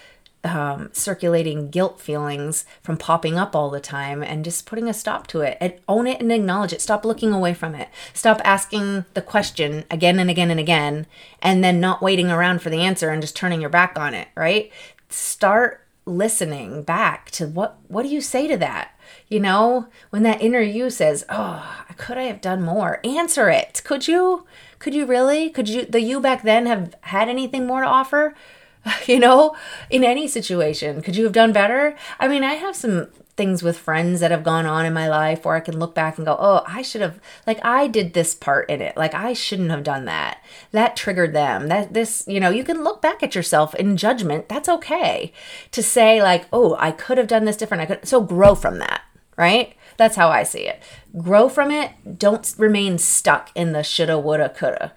[0.43, 5.27] um, circulating guilt feelings from popping up all the time and just putting a stop
[5.27, 6.81] to it and own it and acknowledge it.
[6.81, 7.89] Stop looking away from it.
[8.13, 11.07] Stop asking the question again and again and again
[11.41, 14.27] and then not waiting around for the answer and just turning your back on it,
[14.35, 14.71] right?
[15.09, 18.91] Start listening back to what what do you say to that?
[19.29, 23.81] You know, when that inner you says, "Oh, could I have done more?" Answer it.
[23.85, 24.45] Could you?
[24.79, 25.49] Could you really?
[25.49, 28.35] Could you the you back then have had anything more to offer?
[29.07, 29.55] you know,
[29.89, 31.01] in any situation.
[31.01, 31.95] Could you have done better?
[32.19, 35.43] I mean, I have some things with friends that have gone on in my life
[35.43, 38.35] where I can look back and go, oh, I should have, like, I did this
[38.35, 38.95] part in it.
[38.95, 40.43] Like, I shouldn't have done that.
[40.71, 41.67] That triggered them.
[41.67, 44.49] That, this, you know, you can look back at yourself in judgment.
[44.49, 45.33] That's okay
[45.71, 47.81] to say, like, oh, I could have done this different.
[47.81, 49.01] I could, so grow from that,
[49.35, 49.75] right?
[49.97, 50.81] That's how I see it.
[51.17, 52.19] Grow from it.
[52.19, 54.93] Don't remain stuck in the shoulda, woulda, coulda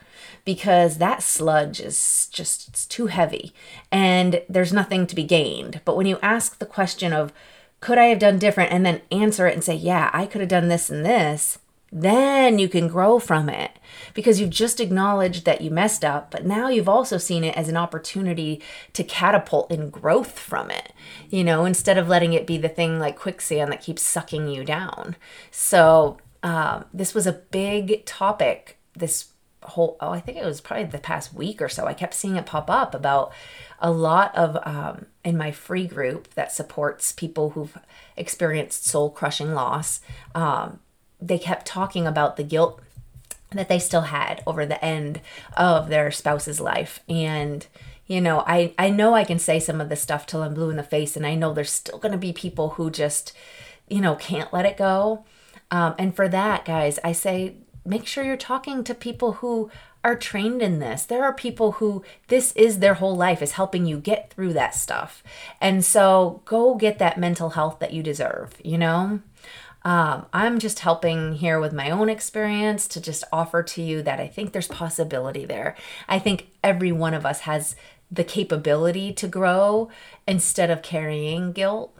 [0.47, 3.53] because that sludge is just it's too heavy
[3.93, 5.83] and there's nothing to be gained.
[5.85, 7.33] But when you ask the question of,
[7.81, 8.73] could I have done different?
[8.73, 11.59] And then answer it and say, yeah, I could have done this and this,
[11.93, 13.73] then you can grow from it
[14.15, 17.69] because you've just acknowledged that you messed up, but now you've also seen it as
[17.69, 20.93] an opportunity to catapult in growth from it,
[21.29, 24.65] you know, instead of letting it be the thing like quicksand that keeps sucking you
[24.65, 25.17] down.
[25.51, 29.27] So, um, this was a big topic this
[29.69, 32.37] whole oh i think it was probably the past week or so i kept seeing
[32.37, 33.33] it pop up about
[33.79, 37.77] a lot of um, in my free group that supports people who've
[38.17, 40.01] experienced soul crushing loss
[40.35, 40.81] um,
[41.21, 42.81] they kept talking about the guilt
[43.53, 45.21] that they still had over the end
[45.57, 47.01] of their spouse's life.
[47.09, 47.67] And
[48.09, 50.71] you know i i know i can say some of this stuff till i'm blue
[50.71, 53.33] in the face and i know there's still going to be people who just
[53.89, 55.25] you know can't let it go.
[55.73, 59.71] Um, and for that guys i say make sure you're talking to people who
[60.03, 61.05] are trained in this.
[61.05, 64.75] There are people who this is their whole life is helping you get through that
[64.75, 65.23] stuff.
[65.61, 69.21] And so go get that mental health that you deserve, you know?
[69.83, 74.19] Um, I'm just helping here with my own experience to just offer to you that
[74.19, 75.77] I think there's possibility there.
[76.09, 77.77] I think every one of us has
[78.11, 79.89] the capability to grow
[80.27, 81.97] instead of carrying guilt.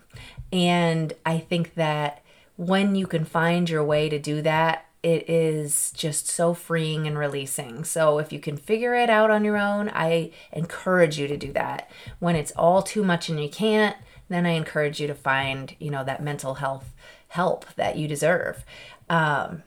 [0.53, 2.23] And I think that
[2.57, 7.19] when you can find your way to do that, it is just so freeing and
[7.19, 7.85] releasing.
[7.85, 11.53] So if you can figure it out on your own, I encourage you to do
[11.53, 11.91] that.
[12.19, 13.97] When it's all too much and you can't,
[14.29, 16.93] then I encourage you to find, you know, that mental health
[17.29, 18.65] help that you deserve.
[19.09, 19.63] Um,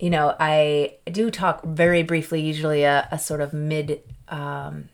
[0.00, 4.88] you know, I do talk very briefly, usually a, a sort of mid um,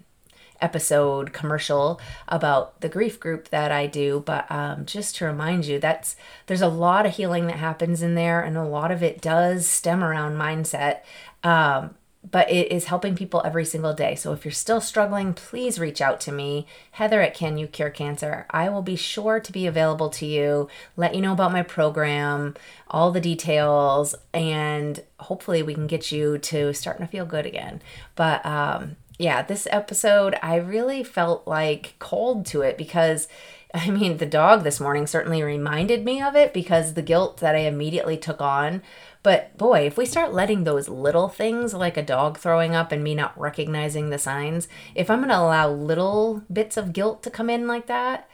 [0.60, 5.78] episode commercial about the grief group that I do, but um, just to remind you,
[5.78, 9.20] that's there's a lot of healing that happens in there, and a lot of it
[9.20, 11.00] does stem around mindset.
[11.42, 11.94] Um,
[12.30, 14.14] but it is helping people every single day.
[14.14, 17.90] So if you're still struggling, please reach out to me, Heather at Can You Cure
[17.90, 18.46] Cancer.
[18.50, 22.54] I will be sure to be available to you, let you know about my program,
[22.88, 27.80] all the details, and hopefully we can get you to starting to feel good again.
[28.14, 33.28] But um, yeah, this episode, I really felt like cold to it because.
[33.74, 37.54] I mean, the dog this morning certainly reminded me of it because the guilt that
[37.54, 38.80] I immediately took on
[39.22, 43.02] but boy, if we start letting those little things like a dog throwing up and
[43.02, 47.30] me not recognizing the signs, if I'm going to allow little bits of guilt to
[47.30, 48.28] come in like that,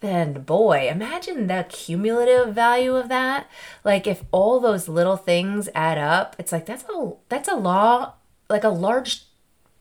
[0.00, 3.48] then boy, imagine the cumulative value of that.
[3.84, 8.14] Like if all those little things add up, it's like that's a that's a law
[8.48, 9.24] like a large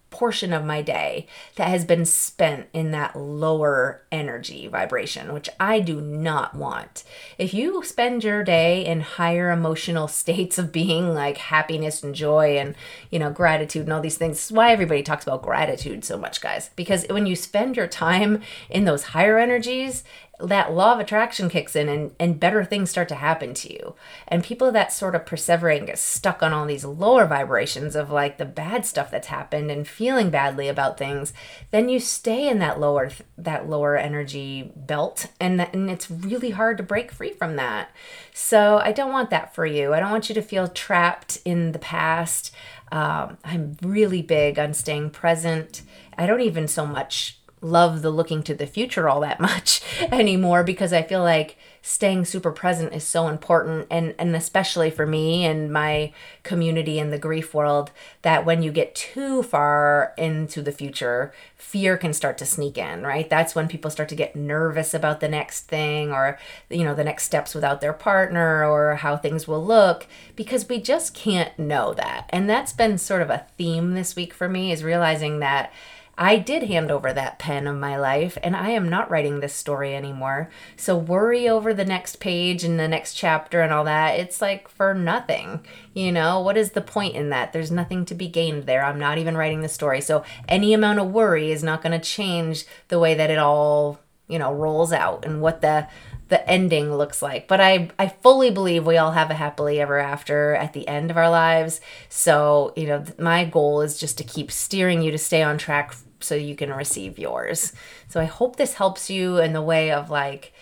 [0.10, 5.80] portion of my day that has been spent in that lower energy vibration, which I
[5.80, 7.04] do not want.
[7.38, 12.58] If you spend your day in higher emotional states of being like happiness and joy
[12.58, 12.76] and,
[13.12, 16.18] you know, gratitude and all these things, this is why everybody talks about gratitude so
[16.18, 16.70] much, guys.
[16.76, 20.04] Because when you spend your time in those higher energies,
[20.40, 23.96] that law of attraction kicks in and, and better things start to happen to you.
[24.28, 28.12] And people that sort of persevere and get stuck on all these lower vibrations of
[28.12, 31.34] like the bad stuff that's happened and feeling badly about things,
[31.72, 36.52] then you stay in that lower that lower energy belt and that, and it's really
[36.52, 37.90] hard to break free from that.
[38.32, 39.94] So I don't want that for you.
[39.94, 42.54] I don't want you to feel trapped in the past.
[42.92, 45.82] Um, I'm really big on staying present.
[46.18, 49.82] I don't even so much love the looking to the future all that much
[50.12, 53.88] anymore because I feel like staying super present is so important.
[53.90, 57.92] And and especially for me and my community in the grief world
[58.24, 63.04] that when you get too far into the future fear can start to sneak in
[63.04, 63.30] right?
[63.30, 66.38] That's when people start to get nervous about the next thing or
[66.70, 70.80] you know the next steps without their partner or how things will look because we
[70.80, 72.30] just can't know that.
[72.30, 75.72] And that's been sort of a theme this week for me is realizing that
[76.18, 79.54] I did hand over that pen of my life, and I am not writing this
[79.54, 80.50] story anymore.
[80.76, 84.20] So worry over the next page and the next chapter and all that.
[84.20, 85.64] It's like for nothing.
[85.94, 87.54] You know, what is the point in that?
[87.54, 88.84] There's nothing to be gained there.
[88.84, 90.02] I'm not even writing the story.
[90.02, 94.00] So any amount of worry is not going to change the way that it all,
[94.28, 95.88] you know, rolls out and what the
[96.30, 97.48] the ending looks like.
[97.48, 101.10] But I I fully believe we all have a happily ever after at the end
[101.12, 101.80] of our lives.
[102.10, 105.96] So, you know, my goal is just to keep steering you to stay on track
[106.20, 107.74] so you can receive yours.
[108.08, 110.54] So I hope this helps you in the way of like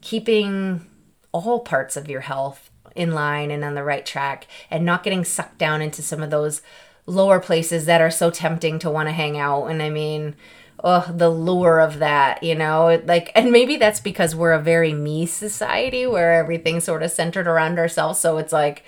[0.00, 0.86] keeping
[1.32, 5.24] all parts of your health in line and on the right track and not getting
[5.24, 6.62] sucked down into some of those
[7.06, 9.66] lower places that are so tempting to want to hang out.
[9.66, 10.36] And I mean,
[10.84, 14.92] oh, the lure of that, you know, like, and maybe that's because we're a very
[14.92, 18.18] me society where everything's sort of centered around ourselves.
[18.18, 18.84] So it's like,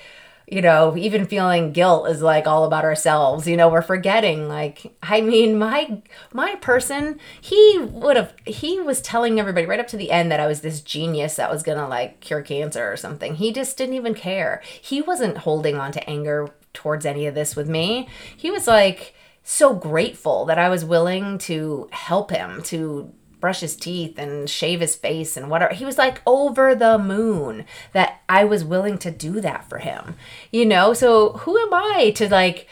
[0.46, 3.46] you know, even feeling guilt is like all about ourselves.
[3.46, 9.00] You know, we're forgetting like I mean, my my person, he would have he was
[9.00, 11.88] telling everybody right up to the end that I was this genius that was to
[11.88, 13.36] like cure cancer or something.
[13.36, 14.62] He just didn't even care.
[14.80, 18.08] He wasn't holding on to anger towards any of this with me.
[18.36, 23.12] He was like so grateful that I was willing to help him to
[23.44, 25.74] brush his teeth and shave his face and whatever.
[25.74, 30.14] He was like over the moon that I was willing to do that for him.
[30.50, 32.66] You know, so who am I to like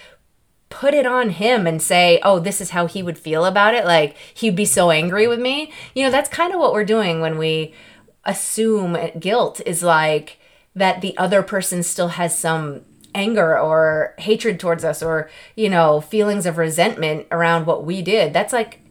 [0.70, 3.84] put it on him and say, oh, this is how he would feel about it?
[3.84, 5.70] Like he'd be so angry with me.
[5.94, 7.74] You know, that's kind of what we're doing when we
[8.24, 10.38] assume guilt is like
[10.74, 16.00] that the other person still has some anger or hatred towards us or you know
[16.00, 18.81] feelings of resentment around what we did that's like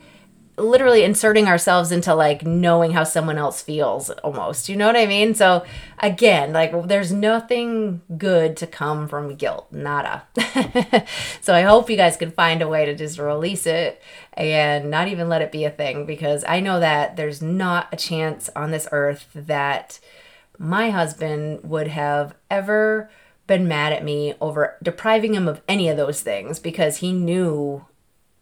[0.57, 4.69] literally inserting ourselves into like knowing how someone else feels almost.
[4.69, 5.33] You know what I mean?
[5.33, 5.65] So
[5.99, 9.71] again, like there's nothing good to come from guilt.
[9.71, 10.23] Nada.
[11.41, 14.01] so I hope you guys can find a way to just release it
[14.33, 17.97] and not even let it be a thing because I know that there's not a
[17.97, 19.99] chance on this earth that
[20.57, 23.09] my husband would have ever
[23.47, 27.85] been mad at me over depriving him of any of those things because he knew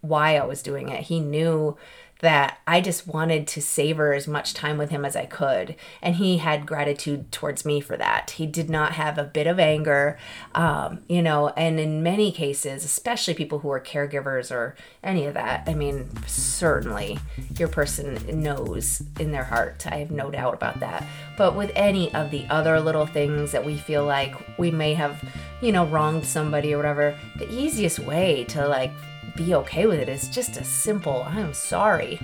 [0.01, 1.03] why I was doing it.
[1.03, 1.77] He knew
[2.21, 5.75] that I just wanted to savor as much time with him as I could.
[6.01, 8.31] And he had gratitude towards me for that.
[8.31, 10.17] He did not have a bit of anger,
[10.53, 15.33] um, you know, and in many cases, especially people who are caregivers or any of
[15.35, 17.19] that, I mean, certainly
[17.57, 19.87] your person knows in their heart.
[19.87, 21.07] I have no doubt about that.
[21.37, 25.23] But with any of the other little things that we feel like we may have,
[25.61, 28.91] you know, wronged somebody or whatever, the easiest way to like
[29.39, 30.09] be okay with it.
[30.09, 32.19] it is just a simple, I'm sorry.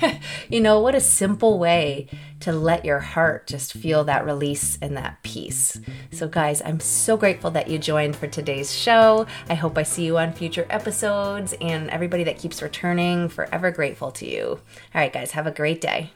[0.50, 2.08] you know, what a simple way
[2.40, 5.80] to let your heart just feel that release and that peace.
[6.12, 9.26] So, guys, I'm so grateful that you joined for today's show.
[9.48, 14.10] I hope I see you on future episodes and everybody that keeps returning, forever grateful
[14.12, 14.46] to you.
[14.46, 14.60] All
[14.94, 16.12] right, guys, have a great day.